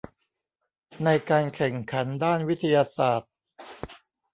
[1.03, 3.31] ในการแข่งขันด้านวิทยาศาสตร์